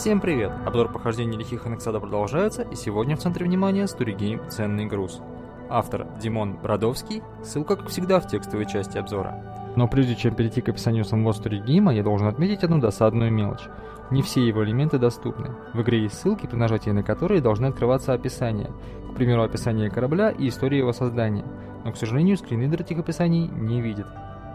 Всем 0.00 0.18
привет! 0.18 0.50
Обзор 0.64 0.90
похождений 0.90 1.36
лихих 1.36 1.66
Анексада 1.66 2.00
продолжается, 2.00 2.62
и 2.62 2.74
сегодня 2.74 3.16
в 3.16 3.18
центре 3.18 3.44
внимания 3.44 3.86
Сторигейм 3.86 4.40
«Ценный 4.48 4.86
груз». 4.86 5.20
Автор 5.68 6.06
Димон 6.18 6.54
Бродовский, 6.54 7.22
ссылка, 7.44 7.76
как 7.76 7.88
всегда, 7.90 8.18
в 8.18 8.26
текстовой 8.26 8.64
части 8.64 8.96
обзора. 8.96 9.44
Но 9.76 9.88
прежде 9.88 10.16
чем 10.16 10.34
перейти 10.34 10.62
к 10.62 10.70
описанию 10.70 11.04
самого 11.04 11.32
Сторигейма, 11.32 11.92
я 11.92 12.02
должен 12.02 12.28
отметить 12.28 12.64
одну 12.64 12.78
досадную 12.78 13.30
мелочь. 13.30 13.68
Не 14.10 14.22
все 14.22 14.40
его 14.40 14.64
элементы 14.64 14.98
доступны. 14.98 15.50
В 15.74 15.82
игре 15.82 16.04
есть 16.04 16.18
ссылки, 16.18 16.46
при 16.46 16.56
нажатии 16.56 16.88
на 16.88 17.02
которые 17.02 17.42
должны 17.42 17.66
открываться 17.66 18.14
описания. 18.14 18.70
К 19.12 19.14
примеру, 19.16 19.42
описание 19.42 19.90
корабля 19.90 20.30
и 20.30 20.48
история 20.48 20.78
его 20.78 20.94
создания. 20.94 21.44
Но, 21.84 21.92
к 21.92 21.98
сожалению, 21.98 22.38
скринридер 22.38 22.80
этих 22.80 23.00
описаний 23.00 23.48
не 23.48 23.82
видит. 23.82 24.06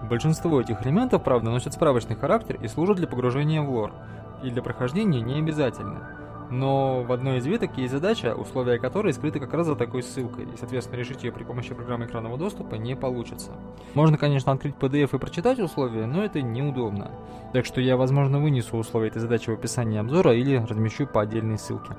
Большинство 0.04 0.62
этих 0.62 0.86
элементов, 0.86 1.24
правда, 1.24 1.50
носят 1.50 1.74
справочный 1.74 2.16
характер 2.16 2.60
и 2.62 2.68
служат 2.68 2.98
для 2.98 3.08
погружения 3.08 3.62
в 3.62 3.70
лор, 3.70 3.92
и 4.44 4.50
для 4.50 4.62
прохождения 4.62 5.22
не 5.22 5.40
обязательно. 5.40 6.10
Но 6.52 7.02
в 7.02 7.12
одной 7.12 7.38
из 7.38 7.46
веток 7.46 7.76
есть 7.78 7.92
задача, 7.92 8.36
условия 8.36 8.78
которой 8.78 9.14
скрыты 9.14 9.40
как 9.40 9.54
раз 9.54 9.66
за 9.66 9.76
такой 9.76 10.04
ссылкой, 10.04 10.46
и, 10.46 10.58
соответственно, 10.58 11.00
решить 11.00 11.24
ее 11.24 11.32
при 11.32 11.44
помощи 11.44 11.74
программы 11.74 12.06
экранного 12.06 12.38
доступа 12.38 12.76
не 12.76 12.96
получится. 12.96 13.52
Можно, 13.96 14.18
конечно, 14.18 14.52
открыть 14.52 14.76
PDF 14.76 15.16
и 15.16 15.20
прочитать 15.20 15.60
условия, 15.60 16.06
но 16.06 16.24
это 16.24 16.42
неудобно. 16.42 17.12
Так 17.52 17.66
что 17.66 17.82
я, 17.82 17.98
возможно, 17.98 18.40
вынесу 18.40 18.78
условия 18.78 19.08
этой 19.08 19.20
задачи 19.20 19.50
в 19.50 19.54
описании 19.54 19.98
обзора 19.98 20.36
или 20.36 20.58
размещу 20.58 21.08
по 21.08 21.22
отдельной 21.22 21.58
ссылке. 21.58 21.96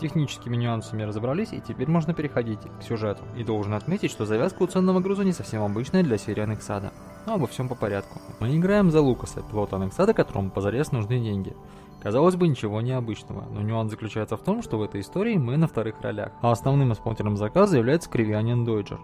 Техническими 0.00 0.54
нюансами 0.54 1.02
разобрались, 1.02 1.52
и 1.52 1.60
теперь 1.60 1.88
можно 1.88 2.14
переходить 2.14 2.60
к 2.78 2.82
сюжету. 2.82 3.22
И 3.36 3.42
должен 3.42 3.74
отметить, 3.74 4.12
что 4.12 4.26
завязка 4.26 4.62
у 4.62 4.66
ценного 4.66 5.00
груза 5.00 5.24
не 5.24 5.32
совсем 5.32 5.62
обычная 5.62 6.04
для 6.04 6.18
серии 6.18 6.42
Анексада. 6.42 6.92
Но 7.26 7.34
обо 7.34 7.48
всем 7.48 7.68
по 7.68 7.74
порядку. 7.74 8.20
Мы 8.38 8.56
играем 8.56 8.92
за 8.92 9.00
Лукаса, 9.00 9.42
пилота 9.42 9.76
Анексада, 9.76 10.14
которому 10.14 10.50
позарез 10.50 10.92
нужны 10.92 11.18
деньги. 11.18 11.56
Казалось 12.00 12.36
бы, 12.36 12.46
ничего 12.46 12.80
необычного, 12.80 13.44
но 13.50 13.60
нюанс 13.60 13.90
заключается 13.90 14.36
в 14.36 14.42
том, 14.42 14.62
что 14.62 14.78
в 14.78 14.82
этой 14.82 15.00
истории 15.00 15.36
мы 15.36 15.56
на 15.56 15.66
вторых 15.66 16.00
ролях, 16.00 16.30
а 16.42 16.52
основным 16.52 16.92
исполнителем 16.92 17.36
заказа 17.36 17.76
является 17.76 18.08
Кривианин 18.08 18.64
Дойджер. 18.64 19.00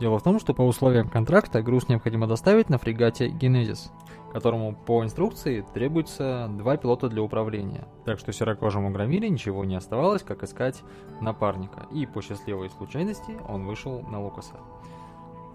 Дело 0.00 0.18
в 0.18 0.22
том, 0.22 0.40
что 0.40 0.54
по 0.54 0.62
условиям 0.62 1.08
контракта 1.08 1.62
груз 1.62 1.88
необходимо 1.88 2.26
доставить 2.26 2.68
на 2.68 2.78
фрегате 2.78 3.28
Генезис, 3.28 3.92
которому 4.32 4.74
по 4.74 5.04
инструкции 5.04 5.64
требуется 5.74 6.48
два 6.50 6.76
пилота 6.76 7.08
для 7.08 7.22
управления. 7.22 7.86
Так 8.04 8.18
что 8.18 8.32
серокожему 8.32 8.90
громиле 8.90 9.28
ничего 9.28 9.64
не 9.64 9.76
оставалось, 9.76 10.22
как 10.22 10.42
искать 10.42 10.82
напарника, 11.20 11.86
и 11.92 12.06
по 12.06 12.22
счастливой 12.22 12.70
случайности 12.70 13.38
он 13.48 13.66
вышел 13.66 14.00
на 14.02 14.22
Лукаса. 14.22 14.56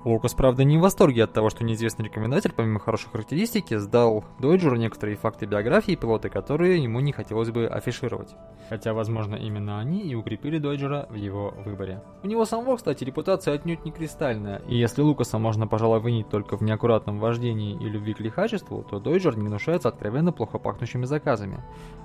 Лукас, 0.07 0.33
правда, 0.33 0.63
не 0.63 0.77
в 0.77 0.81
восторге 0.81 1.25
от 1.25 1.33
того, 1.33 1.49
что 1.49 1.65
неизвестный 1.65 2.05
рекомендатель, 2.05 2.53
помимо 2.55 2.79
хорошей 2.79 3.09
характеристики, 3.09 3.75
сдал 3.75 4.23
Дойджеру 4.39 4.77
некоторые 4.77 5.17
факты 5.17 5.45
биографии 5.45 5.95
пилота, 5.95 6.29
которые 6.29 6.81
ему 6.81 7.01
не 7.01 7.11
хотелось 7.11 7.49
бы 7.49 7.67
афишировать. 7.67 8.33
Хотя, 8.69 8.93
возможно, 8.93 9.35
именно 9.35 9.79
они 9.79 9.99
и 9.99 10.15
укрепили 10.15 10.59
Дойджера 10.59 11.07
в 11.09 11.15
его 11.15 11.53
выборе. 11.65 12.01
У 12.23 12.27
него 12.27 12.45
самого, 12.45 12.77
кстати, 12.77 13.03
репутация 13.03 13.53
отнюдь 13.53 13.83
не 13.83 13.91
кристальная, 13.91 14.61
и 14.69 14.77
если 14.77 15.01
Лукаса 15.01 15.39
можно, 15.39 15.67
пожалуй, 15.67 15.99
винить 16.01 16.29
только 16.29 16.55
в 16.55 16.61
неаккуратном 16.61 17.19
вождении 17.19 17.73
и 17.73 17.89
любви 17.89 18.13
к 18.13 18.21
лихачеству, 18.21 18.85
то 18.89 19.01
Дойджер 19.01 19.37
не 19.37 19.45
гнушается 19.45 19.89
откровенно 19.89 20.31
плохо 20.31 20.57
пахнущими 20.57 21.03
заказами. 21.03 21.61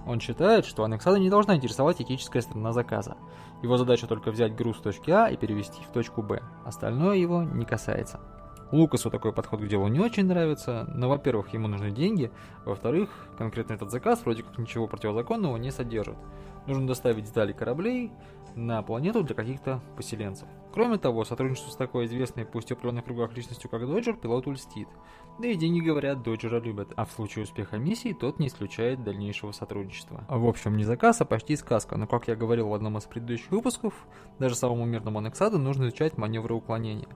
Он 0.09 0.19
считает, 0.19 0.67
что 0.67 0.83
Анексада 0.83 1.21
не 1.21 1.31
должна 1.31 1.55
интересовать 1.55 2.01
этическая 2.01 2.43
сторона 2.43 2.73
заказа. 2.73 3.17
Его 3.63 3.77
задача 3.77 4.09
только 4.09 4.33
взять 4.33 4.57
груз 4.57 4.79
с 4.79 4.81
точки 4.81 5.13
А 5.13 5.29
и 5.29 5.37
перевести 5.37 5.85
в 5.85 5.93
точку 5.93 6.21
Б. 6.21 6.43
Остальное 6.65 7.17
его 7.17 7.45
не 7.45 7.65
касается. 7.65 7.92
Лукасу 8.73 9.11
такой 9.11 9.35
подход 9.35 9.61
к 9.61 9.69
делу 9.69 9.87
не 9.89 10.01
очень 10.01 10.25
нравится, 10.25 10.91
но, 10.95 11.11
во-первых, 11.11 11.53
ему 11.53 11.69
нужны 11.69 11.91
деньги, 11.91 12.31
во-вторых, 12.65 13.11
конкретно 13.37 13.75
этот 13.75 13.91
заказ 13.91 14.23
вроде 14.25 14.43
как 14.43 14.57
ничего 14.57 14.87
противозаконного 14.87 15.59
не 15.59 15.71
содержит. 15.71 16.17
Нужно 16.67 16.87
доставить 16.87 17.25
детали 17.25 17.53
кораблей 17.53 18.11
на 18.55 18.83
планету 18.83 19.23
для 19.23 19.35
каких-то 19.35 19.81
поселенцев. 19.97 20.49
Кроме 20.73 20.97
того, 20.97 21.25
сотрудничество 21.25 21.71
с 21.71 21.77
такой 21.77 22.07
известной, 22.07 22.47
пусть 22.47 22.71
и 22.71 22.75
в 22.75 22.79
кругах 22.79 23.37
личностью, 23.37 23.69
как 23.69 23.87
Доджер, 23.87 24.17
пилоту 24.17 24.53
льстит. 24.53 24.89
Да 25.39 25.49
и 25.49 25.55
деньги, 25.55 25.81
говорят, 25.81 26.23
Доджера 26.23 26.61
любят, 26.61 26.93
а 26.97 27.05
в 27.05 27.13
случае 27.13 27.45
успеха 27.45 27.77
миссии 27.77 28.13
тот 28.13 28.39
не 28.39 28.47
исключает 28.47 29.03
дальнейшего 29.03 29.53
сотрудничества. 29.53 30.25
В 30.29 30.47
общем, 30.47 30.77
не 30.77 30.85
заказ, 30.85 31.21
а 31.21 31.25
почти 31.25 31.57
сказка, 31.57 31.97
но, 31.99 32.07
как 32.07 32.29
я 32.29 32.37
говорил 32.37 32.69
в 32.69 32.75
одном 32.75 32.97
из 32.97 33.05
предыдущих 33.05 33.51
выпусков, 33.51 33.95
даже 34.39 34.55
самому 34.55 34.87
мирному 34.87 35.19
Анексаду 35.19 35.59
нужно 35.59 35.85
изучать 35.85 36.17
маневры 36.17 36.55
уклонения. 36.55 37.09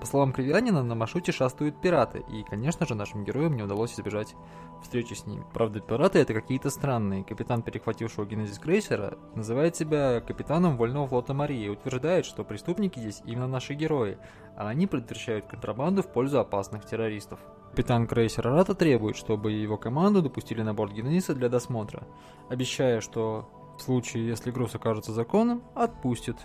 По 0.00 0.06
словам 0.06 0.32
Кривянина, 0.32 0.82
на 0.82 0.94
маршруте 0.94 1.30
шастают 1.32 1.80
пираты, 1.80 2.24
и, 2.28 2.42
конечно 2.42 2.86
же, 2.86 2.94
нашим 2.94 3.24
героям 3.24 3.54
не 3.54 3.62
удалось 3.62 3.94
избежать 3.94 4.34
встречи 4.82 5.14
с 5.14 5.26
ними. 5.26 5.44
Правда, 5.54 5.80
пираты 5.80 6.18
это 6.18 6.34
какие-то 6.34 6.70
странные. 6.70 7.24
Капитан, 7.24 7.62
перехватившего 7.62 8.26
генезис 8.26 8.58
крейсера, 8.58 9.16
называет 9.34 9.76
себя 9.76 10.20
капитаном 10.20 10.76
Вольного 10.76 11.06
флота 11.06 11.34
Марии 11.34 11.66
и 11.66 11.68
утверждает, 11.68 12.26
что 12.26 12.44
преступники 12.44 12.98
здесь 12.98 13.22
именно 13.24 13.46
наши 13.46 13.74
герои, 13.74 14.18
а 14.56 14.68
они 14.68 14.86
предотвращают 14.86 15.46
контрабанду 15.46 16.02
в 16.02 16.08
пользу 16.08 16.40
опасных 16.40 16.84
террористов. 16.84 17.38
Капитан 17.70 18.06
крейсера 18.06 18.50
Рата 18.50 18.74
требует, 18.74 19.16
чтобы 19.16 19.52
его 19.52 19.78
команду 19.78 20.20
допустили 20.20 20.62
на 20.62 20.74
борт 20.74 20.92
Генезиса 20.92 21.34
для 21.34 21.48
досмотра, 21.48 22.02
обещая, 22.50 23.00
что 23.00 23.48
в 23.82 23.84
случае, 23.84 24.28
если 24.28 24.52
груз 24.52 24.76
окажется 24.76 25.12
законным, 25.12 25.62
отпустит 25.74 26.36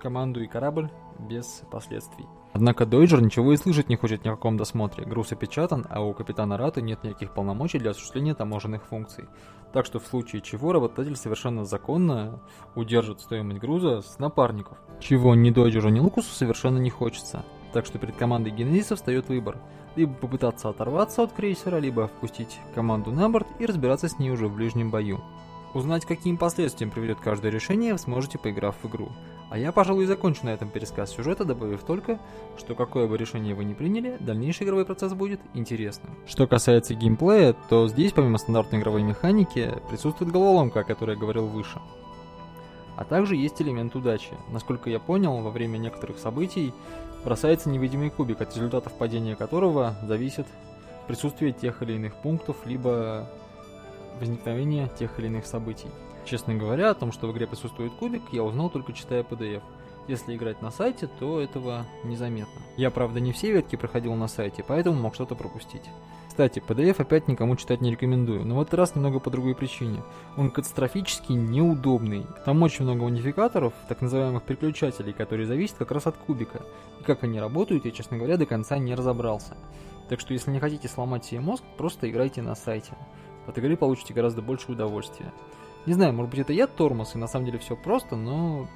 команду 0.00 0.42
и 0.42 0.48
корабль 0.48 0.90
без 1.20 1.62
последствий. 1.70 2.26
Однако 2.52 2.86
Дойджер 2.86 3.22
ничего 3.22 3.52
и 3.52 3.56
слышать 3.56 3.88
не 3.88 3.94
хочет 3.94 4.24
ни 4.24 4.28
о 4.28 4.32
каком 4.32 4.56
досмотре. 4.56 5.04
Груз 5.04 5.30
опечатан, 5.30 5.86
а 5.88 6.02
у 6.02 6.12
капитана 6.12 6.58
Раты 6.58 6.82
нет 6.82 7.04
никаких 7.04 7.32
полномочий 7.34 7.78
для 7.78 7.92
осуществления 7.92 8.34
таможенных 8.34 8.84
функций. 8.84 9.26
Так 9.72 9.86
что 9.86 10.00
в 10.00 10.06
случае 10.06 10.42
чего 10.42 10.72
работодатель 10.72 11.16
совершенно 11.16 11.64
законно 11.64 12.42
удержит 12.74 13.20
стоимость 13.20 13.60
груза 13.60 14.02
с 14.02 14.18
напарников. 14.18 14.76
Чего 14.98 15.36
ни 15.36 15.50
Дойджеру, 15.50 15.88
ни 15.88 16.00
Лукусу 16.00 16.34
совершенно 16.34 16.78
не 16.78 16.90
хочется. 16.90 17.44
Так 17.72 17.86
что 17.86 18.00
перед 18.00 18.16
командой 18.16 18.50
Генезиса 18.50 18.96
встает 18.96 19.28
выбор. 19.28 19.56
Либо 19.94 20.12
попытаться 20.14 20.68
оторваться 20.68 21.22
от 21.22 21.32
крейсера, 21.32 21.78
либо 21.78 22.08
впустить 22.08 22.58
команду 22.74 23.12
на 23.12 23.30
борт 23.30 23.46
и 23.60 23.66
разбираться 23.66 24.08
с 24.08 24.18
ней 24.18 24.30
уже 24.30 24.48
в 24.48 24.56
ближнем 24.56 24.90
бою. 24.90 25.20
Узнать, 25.74 26.04
каким 26.04 26.36
последствиям 26.36 26.90
приведет 26.90 27.18
каждое 27.20 27.50
решение, 27.50 27.92
вы 27.92 27.98
сможете, 27.98 28.38
поиграв 28.38 28.76
в 28.82 28.88
игру. 28.88 29.08
А 29.48 29.56
я, 29.56 29.72
пожалуй, 29.72 30.04
закончу 30.04 30.44
на 30.44 30.50
этом 30.50 30.68
пересказ 30.68 31.10
сюжета, 31.10 31.46
добавив 31.46 31.82
только, 31.82 32.18
что 32.58 32.74
какое 32.74 33.06
бы 33.06 33.16
решение 33.16 33.54
вы 33.54 33.64
ни 33.64 33.72
приняли, 33.72 34.18
дальнейший 34.20 34.66
игровой 34.66 34.84
процесс 34.84 35.14
будет 35.14 35.40
интересным. 35.54 36.14
Что 36.26 36.46
касается 36.46 36.94
геймплея, 36.94 37.54
то 37.70 37.88
здесь, 37.88 38.12
помимо 38.12 38.36
стандартной 38.36 38.80
игровой 38.80 39.02
механики, 39.02 39.72
присутствует 39.88 40.30
головоломка, 40.30 40.80
о 40.80 40.84
которой 40.84 41.12
я 41.12 41.20
говорил 41.20 41.46
выше. 41.46 41.80
А 42.96 43.04
также 43.04 43.36
есть 43.36 43.60
элемент 43.62 43.96
удачи. 43.96 44.32
Насколько 44.50 44.90
я 44.90 45.00
понял, 45.00 45.38
во 45.38 45.50
время 45.50 45.78
некоторых 45.78 46.18
событий 46.18 46.74
бросается 47.24 47.70
невидимый 47.70 48.10
кубик, 48.10 48.42
от 48.42 48.54
результатов 48.54 48.92
падения 48.98 49.36
которого 49.36 49.96
зависит 50.02 50.46
присутствие 51.06 51.52
тех 51.52 51.82
или 51.82 51.94
иных 51.94 52.14
пунктов, 52.16 52.56
либо 52.66 53.28
возникновения 54.20 54.88
тех 54.98 55.18
или 55.18 55.26
иных 55.26 55.46
событий. 55.46 55.88
Честно 56.24 56.54
говоря, 56.54 56.90
о 56.90 56.94
том, 56.94 57.12
что 57.12 57.26
в 57.26 57.32
игре 57.32 57.46
присутствует 57.46 57.92
кубик, 57.92 58.22
я 58.32 58.42
узнал 58.42 58.70
только 58.70 58.92
читая 58.92 59.22
PDF. 59.22 59.62
Если 60.08 60.34
играть 60.34 60.60
на 60.62 60.70
сайте, 60.70 61.06
то 61.06 61.40
этого 61.40 61.86
незаметно. 62.04 62.60
Я, 62.76 62.90
правда, 62.90 63.20
не 63.20 63.32
все 63.32 63.52
ветки 63.52 63.76
проходил 63.76 64.14
на 64.14 64.26
сайте, 64.26 64.64
поэтому 64.66 65.00
мог 65.00 65.14
что-то 65.14 65.36
пропустить. 65.36 65.82
Кстати, 66.32 66.62
PDF 66.66 66.98
опять 66.98 67.28
никому 67.28 67.56
читать 67.56 67.82
не 67.82 67.90
рекомендую, 67.90 68.44
но 68.44 68.56
в 68.56 68.62
этот 68.62 68.74
раз 68.74 68.94
немного 68.94 69.20
по 69.20 69.30
другой 69.30 69.54
причине. 69.54 70.02
Он 70.36 70.50
катастрофически 70.50 71.32
неудобный. 71.32 72.26
Там 72.46 72.62
очень 72.62 72.84
много 72.84 73.02
унификаторов, 73.02 73.74
так 73.86 74.00
называемых 74.00 74.42
переключателей, 74.42 75.12
которые 75.12 75.46
зависят 75.46 75.76
как 75.76 75.92
раз 75.92 76.06
от 76.06 76.16
кубика. 76.16 76.62
И 77.00 77.04
как 77.04 77.22
они 77.22 77.38
работают, 77.38 77.84
я, 77.84 77.90
честно 77.90 78.16
говоря, 78.16 78.38
до 78.38 78.46
конца 78.46 78.78
не 78.78 78.94
разобрался. 78.94 79.56
Так 80.08 80.20
что, 80.20 80.32
если 80.32 80.50
не 80.50 80.58
хотите 80.58 80.88
сломать 80.88 81.24
себе 81.24 81.40
мозг, 81.40 81.62
просто 81.76 82.08
играйте 82.10 82.40
на 82.42 82.54
сайте. 82.54 82.94
От 83.46 83.58
игры 83.58 83.76
получите 83.76 84.14
гораздо 84.14 84.42
больше 84.42 84.72
удовольствия. 84.72 85.32
Не 85.86 85.94
знаю, 85.94 86.12
может 86.12 86.30
быть 86.30 86.40
это 86.40 86.52
я 86.52 86.66
тормоз, 86.66 87.14
и 87.14 87.18
на 87.18 87.26
самом 87.26 87.46
деле 87.46 87.58
все 87.58 87.76
просто, 87.76 88.14
но 88.14 88.68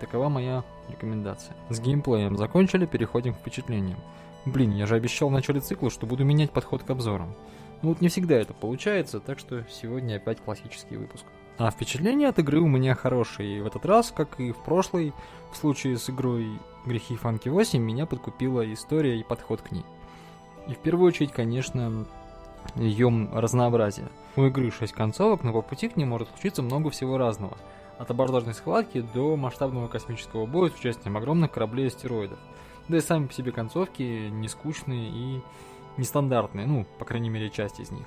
такова 0.00 0.28
моя 0.28 0.64
рекомендация. 0.88 1.56
С 1.70 1.80
геймплеем 1.80 2.36
закончили, 2.36 2.86
переходим 2.86 3.34
к 3.34 3.38
впечатлениям. 3.38 3.98
Блин, 4.44 4.72
я 4.72 4.86
же 4.86 4.96
обещал 4.96 5.28
в 5.28 5.32
начале 5.32 5.60
цикла, 5.60 5.88
что 5.88 6.06
буду 6.06 6.24
менять 6.24 6.50
подход 6.50 6.82
к 6.82 6.90
обзорам. 6.90 7.34
Ну 7.80 7.90
вот 7.90 8.00
не 8.00 8.08
всегда 8.08 8.36
это 8.36 8.54
получается, 8.54 9.20
так 9.20 9.38
что 9.38 9.64
сегодня 9.70 10.16
опять 10.16 10.40
классический 10.40 10.96
выпуск. 10.96 11.24
А 11.58 11.70
впечатления 11.70 12.28
от 12.28 12.38
игры 12.38 12.60
у 12.60 12.66
меня 12.66 12.94
хорошие, 12.94 13.58
и 13.58 13.60
в 13.60 13.66
этот 13.66 13.86
раз, 13.86 14.12
как 14.14 14.40
и 14.40 14.52
в 14.52 14.58
прошлый, 14.58 15.12
в 15.52 15.56
случае 15.56 15.96
с 15.96 16.10
игрой 16.10 16.58
Грехи 16.86 17.16
Фанки 17.16 17.48
8, 17.48 17.80
меня 17.80 18.06
подкупила 18.06 18.72
история 18.72 19.18
и 19.18 19.24
подход 19.24 19.62
к 19.62 19.70
ней. 19.70 19.84
И 20.68 20.74
в 20.74 20.78
первую 20.78 21.08
очередь, 21.08 21.32
конечно, 21.32 22.06
ее 22.76 23.28
разнообразие. 23.32 24.08
У 24.36 24.44
игры 24.44 24.70
6 24.70 24.92
концовок, 24.92 25.42
но 25.42 25.52
по 25.52 25.62
пути 25.62 25.88
к 25.88 25.96
ним 25.96 26.08
может 26.08 26.28
случиться 26.30 26.62
много 26.62 26.90
всего 26.90 27.18
разного. 27.18 27.56
От 27.98 28.10
абордажной 28.10 28.54
схватки 28.54 29.04
до 29.14 29.36
масштабного 29.36 29.88
космического 29.88 30.46
боя 30.46 30.70
с 30.70 30.74
участием 30.74 31.16
огромных 31.16 31.50
кораблей 31.50 31.84
и 31.84 31.88
астероидов. 31.88 32.38
Да 32.88 32.96
и 32.96 33.00
сами 33.00 33.26
по 33.26 33.32
себе 33.32 33.52
концовки 33.52 34.02
не 34.02 34.48
скучные 34.48 35.08
и 35.10 35.40
нестандартные, 35.98 36.66
ну, 36.66 36.86
по 36.98 37.04
крайней 37.04 37.30
мере, 37.30 37.50
часть 37.50 37.78
из 37.78 37.90
них. 37.90 38.06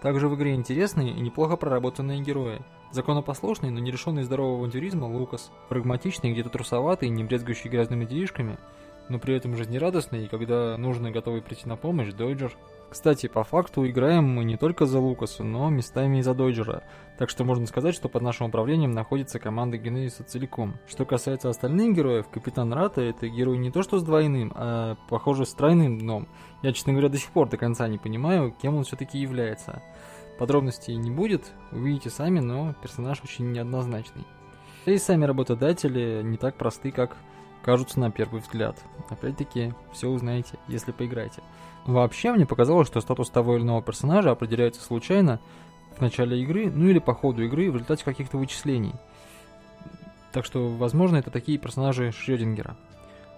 Также 0.00 0.28
в 0.28 0.36
игре 0.36 0.54
интересные 0.54 1.10
и 1.10 1.20
неплохо 1.20 1.56
проработанные 1.56 2.20
герои. 2.20 2.60
Законопослушный, 2.92 3.70
но 3.70 3.80
не 3.80 3.90
лишенный 3.90 4.22
здорового 4.22 4.60
авантюризма 4.60 5.06
Лукас. 5.06 5.50
Прагматичный, 5.68 6.32
где-то 6.32 6.50
трусоватый, 6.50 7.08
не 7.08 7.24
брезгующий 7.24 7.68
грязными 7.68 8.04
делишками, 8.04 8.58
но 9.08 9.18
при 9.18 9.34
этом 9.34 9.56
жизнерадостный, 9.56 10.24
и 10.24 10.28
когда 10.28 10.76
нужно 10.76 11.08
и 11.08 11.12
готовый 11.12 11.42
прийти 11.42 11.68
на 11.68 11.76
помощь, 11.76 12.12
Дойджер. 12.12 12.56
Кстати, 12.88 13.26
по 13.26 13.42
факту 13.42 13.86
играем 13.86 14.24
мы 14.24 14.44
не 14.44 14.56
только 14.56 14.86
за 14.86 15.00
Лукаса, 15.00 15.42
но 15.42 15.68
местами 15.70 16.18
и 16.18 16.22
за 16.22 16.34
Дойджера, 16.34 16.84
так 17.18 17.30
что 17.30 17.44
можно 17.44 17.66
сказать, 17.66 17.94
что 17.94 18.08
под 18.08 18.22
нашим 18.22 18.46
управлением 18.46 18.92
находится 18.92 19.38
команда 19.38 19.76
Генезиса 19.76 20.24
целиком. 20.24 20.76
Что 20.86 21.04
касается 21.04 21.48
остальных 21.48 21.96
героев, 21.96 22.28
Капитан 22.28 22.72
Рата 22.72 23.00
это 23.00 23.28
герой 23.28 23.58
не 23.58 23.70
то 23.70 23.82
что 23.82 23.98
с 23.98 24.04
двойным, 24.04 24.52
а 24.54 24.96
похоже 25.08 25.46
с 25.46 25.54
тройным 25.54 25.98
дном. 25.98 26.28
Я, 26.62 26.72
честно 26.72 26.92
говоря, 26.92 27.08
до 27.08 27.18
сих 27.18 27.30
пор 27.30 27.48
до 27.48 27.56
конца 27.56 27.88
не 27.88 27.98
понимаю, 27.98 28.54
кем 28.62 28.76
он 28.76 28.84
все-таки 28.84 29.18
является. 29.18 29.82
Подробностей 30.38 30.94
не 30.96 31.10
будет, 31.10 31.52
увидите 31.72 32.10
сами, 32.10 32.40
но 32.40 32.74
персонаж 32.82 33.22
очень 33.24 33.50
неоднозначный. 33.52 34.24
Да 34.84 34.92
и 34.92 34.98
сами 34.98 35.24
работодатели 35.24 36.20
не 36.22 36.36
так 36.36 36.54
просты, 36.54 36.92
как 36.92 37.16
кажутся 37.66 37.98
на 37.98 38.12
первый 38.12 38.40
взгляд. 38.40 38.78
Опять-таки, 39.10 39.74
все 39.92 40.08
узнаете, 40.08 40.56
если 40.68 40.92
поиграете. 40.92 41.42
Вообще, 41.84 42.32
мне 42.32 42.46
показалось, 42.46 42.86
что 42.86 43.00
статус 43.00 43.28
того 43.28 43.56
или 43.56 43.64
иного 43.64 43.82
персонажа 43.82 44.30
определяется 44.30 44.80
случайно 44.80 45.40
в 45.96 46.00
начале 46.00 46.40
игры, 46.40 46.70
ну 46.70 46.86
или 46.86 47.00
по 47.00 47.12
ходу 47.12 47.42
игры 47.42 47.70
в 47.70 47.74
результате 47.74 48.04
каких-то 48.04 48.38
вычислений. 48.38 48.94
Так 50.32 50.44
что, 50.44 50.68
возможно, 50.68 51.16
это 51.16 51.32
такие 51.32 51.58
персонажи 51.58 52.12
Шрёдингера. 52.12 52.76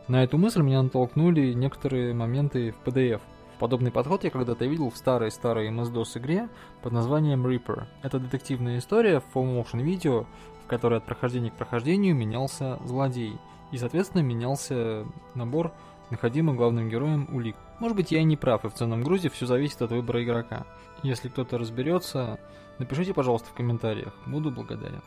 На 0.08 0.22
эту 0.22 0.36
мысль 0.36 0.60
меня 0.60 0.82
натолкнули 0.82 1.54
некоторые 1.54 2.12
моменты 2.12 2.72
в 2.72 2.86
PDF. 2.86 3.22
Подобный 3.58 3.90
подход 3.90 4.24
я 4.24 4.30
когда-то 4.30 4.66
видел 4.66 4.90
в 4.90 4.96
старой-старой 4.96 5.70
MS-DOS 5.70 6.18
игре 6.18 6.48
под 6.82 6.92
названием 6.92 7.46
Reaper. 7.46 7.84
Это 8.02 8.18
детективная 8.18 8.78
история 8.78 9.20
в 9.20 9.34
full 9.34 9.46
motion 9.46 9.82
видео, 9.82 10.26
в 10.64 10.66
которой 10.66 10.98
от 10.98 11.06
прохождения 11.06 11.50
к 11.50 11.54
прохождению 11.54 12.14
менялся 12.14 12.78
злодей– 12.84 13.38
и, 13.72 13.78
соответственно, 13.78 14.22
менялся 14.22 15.06
набор 15.34 15.72
находимых 16.10 16.56
главным 16.56 16.88
героем 16.88 17.28
улик. 17.32 17.56
Может 17.80 17.96
быть, 17.96 18.10
я 18.10 18.20
и 18.20 18.24
не 18.24 18.36
прав, 18.36 18.64
и 18.64 18.68
в 18.68 18.74
ценном 18.74 19.02
грузе 19.02 19.28
все 19.28 19.46
зависит 19.46 19.82
от 19.82 19.90
выбора 19.90 20.24
игрока. 20.24 20.66
Если 21.02 21.28
кто-то 21.28 21.58
разберется, 21.58 22.40
напишите, 22.78 23.14
пожалуйста, 23.14 23.50
в 23.50 23.54
комментариях, 23.54 24.12
буду 24.26 24.50
благодарен. 24.50 25.02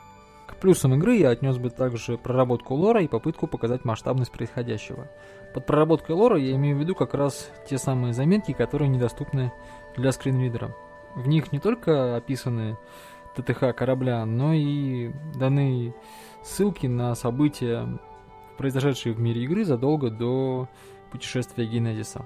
К 0.47 0.55
плюсам 0.55 0.93
игры 0.95 1.15
я 1.15 1.29
отнес 1.29 1.57
бы 1.57 1.69
также 1.69 2.17
проработку 2.17 2.75
лора 2.75 3.01
и 3.01 3.07
попытку 3.07 3.47
показать 3.47 3.85
масштабность 3.85 4.31
происходящего. 4.31 5.07
Под 5.53 5.65
проработкой 5.65 6.15
лора 6.15 6.37
я 6.37 6.55
имею 6.55 6.77
в 6.77 6.79
виду 6.79 6.93
как 6.93 7.13
раз 7.13 7.49
те 7.69 7.77
самые 7.77 8.13
заметки, 8.13 8.51
которые 8.51 8.89
недоступны 8.89 9.51
для 9.95 10.11
скринридера. 10.11 10.75
В 11.15 11.27
них 11.27 11.51
не 11.51 11.59
только 11.59 12.15
описаны 12.15 12.77
ТТХ 13.35 13.75
корабля, 13.75 14.25
но 14.25 14.53
и 14.53 15.11
даны 15.35 15.93
ссылки 16.43 16.87
на 16.87 17.15
события 17.15 17.87
произошедшие 18.57 19.13
в 19.13 19.19
мире 19.19 19.43
игры 19.43 19.65
задолго 19.65 20.09
до 20.09 20.67
путешествия 21.11 21.65
Генезиса. 21.65 22.25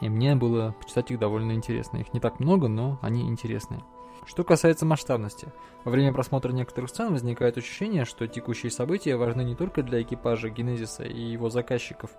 И 0.00 0.08
мне 0.08 0.34
было 0.34 0.74
почитать 0.80 1.10
их 1.10 1.18
довольно 1.18 1.52
интересно. 1.52 1.98
Их 1.98 2.12
не 2.12 2.20
так 2.20 2.40
много, 2.40 2.68
но 2.68 2.98
они 3.02 3.22
интересные. 3.22 3.82
Что 4.26 4.42
касается 4.42 4.86
масштабности, 4.86 5.52
во 5.84 5.90
время 5.90 6.12
просмотра 6.12 6.50
некоторых 6.50 6.90
сцен 6.90 7.12
возникает 7.12 7.58
ощущение, 7.58 8.04
что 8.04 8.26
текущие 8.26 8.70
события 8.70 9.16
важны 9.16 9.42
не 9.42 9.54
только 9.54 9.82
для 9.82 10.00
экипажа 10.00 10.48
Генезиса 10.48 11.04
и 11.04 11.20
его 11.20 11.50
заказчиков, 11.50 12.10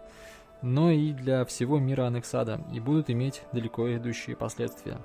но 0.62 0.92
и 0.92 1.12
для 1.14 1.46
всего 1.46 1.80
мира 1.80 2.06
Анексада 2.06 2.64
и 2.72 2.80
будут 2.80 3.10
иметь 3.10 3.42
далеко 3.52 3.94
идущие 3.96 4.36
последствия. 4.36 5.00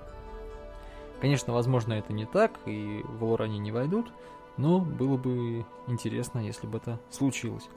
Конечно, 1.20 1.52
возможно, 1.52 1.94
это 1.94 2.12
не 2.12 2.26
так, 2.26 2.58
и 2.66 3.02
в 3.04 3.24
лор 3.24 3.42
они 3.42 3.58
не 3.58 3.72
войдут, 3.72 4.12
но 4.56 4.80
было 4.80 5.16
бы 5.16 5.64
интересно, 5.86 6.40
если 6.40 6.66
бы 6.66 6.78
это 6.78 7.00
случилось. 7.10 7.68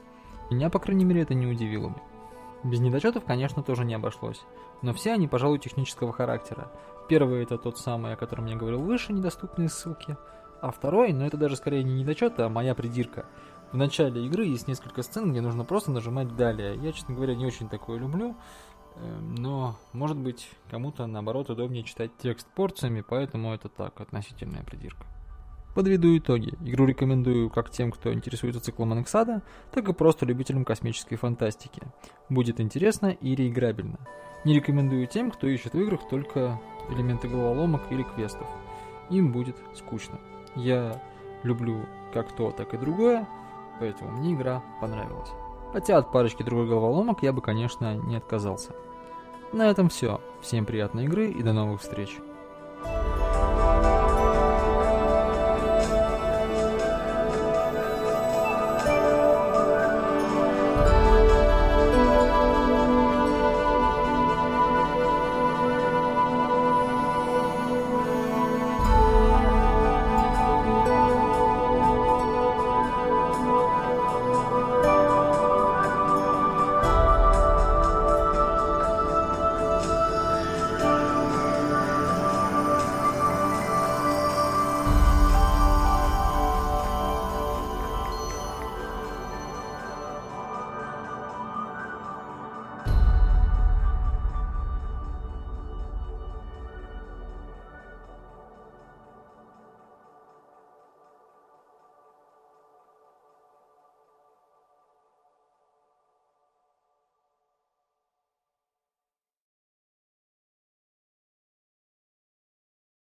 Меня, 0.50 0.70
по 0.70 0.78
крайней 0.78 1.04
мере, 1.04 1.22
это 1.22 1.34
не 1.34 1.46
удивило 1.46 1.88
бы. 1.88 2.00
Без 2.64 2.80
недочетов, 2.80 3.24
конечно, 3.24 3.62
тоже 3.62 3.84
не 3.84 3.94
обошлось. 3.94 4.42
Но 4.82 4.92
все 4.92 5.12
они, 5.12 5.28
пожалуй, 5.28 5.58
технического 5.58 6.12
характера. 6.12 6.72
Первый 7.08 7.42
это 7.42 7.58
тот 7.58 7.78
самый, 7.78 8.14
о 8.14 8.16
котором 8.16 8.46
я 8.46 8.56
говорил 8.56 8.80
выше, 8.80 9.12
недоступные 9.12 9.68
ссылки. 9.68 10.16
А 10.62 10.70
второй, 10.70 11.12
но 11.12 11.26
это 11.26 11.36
даже 11.36 11.56
скорее 11.56 11.82
не 11.82 11.94
недочет, 11.94 12.40
а 12.40 12.48
моя 12.48 12.74
придирка. 12.74 13.26
В 13.70 13.76
начале 13.76 14.24
игры 14.24 14.44
есть 14.46 14.66
несколько 14.68 15.02
сцен, 15.02 15.30
где 15.30 15.40
нужно 15.40 15.64
просто 15.64 15.90
нажимать 15.90 16.36
«Далее». 16.36 16.76
Я, 16.76 16.92
честно 16.92 17.14
говоря, 17.14 17.34
не 17.34 17.44
очень 17.44 17.68
такое 17.68 17.98
люблю. 17.98 18.34
Эм, 18.96 19.34
но, 19.34 19.76
может 19.92 20.16
быть, 20.16 20.48
кому-то, 20.70 21.06
наоборот, 21.06 21.50
удобнее 21.50 21.82
читать 21.82 22.12
текст 22.18 22.46
порциями, 22.54 23.04
поэтому 23.06 23.52
это 23.52 23.68
так, 23.68 24.00
относительная 24.00 24.62
придирка. 24.62 25.04
Подведу 25.74 26.16
итоги. 26.16 26.54
Игру 26.64 26.86
рекомендую 26.86 27.50
как 27.50 27.68
тем, 27.68 27.90
кто 27.90 28.12
интересуется 28.12 28.60
циклом 28.60 28.92
Анексада, 28.92 29.42
так 29.72 29.88
и 29.88 29.92
просто 29.92 30.24
любителям 30.24 30.64
космической 30.64 31.16
фантастики. 31.16 31.82
Будет 32.28 32.60
интересно 32.60 33.08
и 33.08 33.34
реиграбельно. 33.34 33.98
Не 34.44 34.54
рекомендую 34.54 35.08
тем, 35.08 35.32
кто 35.32 35.48
ищет 35.48 35.72
в 35.72 35.80
играх 35.80 36.08
только 36.08 36.60
элементы 36.90 37.28
головоломок 37.28 37.82
или 37.90 38.04
квестов. 38.04 38.46
Им 39.10 39.32
будет 39.32 39.56
скучно. 39.74 40.20
Я 40.54 41.02
люблю 41.42 41.86
как 42.12 42.30
то, 42.36 42.52
так 42.52 42.72
и 42.72 42.78
другое, 42.78 43.26
поэтому 43.80 44.12
мне 44.12 44.34
игра 44.34 44.62
понравилась. 44.80 45.30
Хотя 45.72 45.98
от 45.98 46.12
парочки 46.12 46.44
другой 46.44 46.68
головоломок 46.68 47.24
я 47.24 47.32
бы, 47.32 47.42
конечно, 47.42 47.96
не 47.96 48.14
отказался. 48.14 48.72
На 49.52 49.68
этом 49.70 49.88
все. 49.88 50.20
Всем 50.40 50.66
приятной 50.66 51.06
игры 51.06 51.32
и 51.32 51.42
до 51.42 51.52
новых 51.52 51.80
встреч. 51.80 52.16